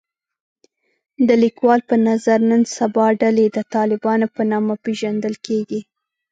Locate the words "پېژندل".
4.83-5.35